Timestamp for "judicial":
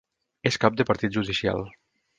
1.19-1.65